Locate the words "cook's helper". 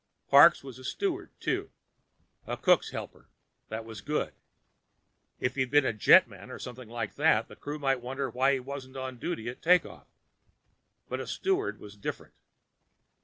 2.57-3.29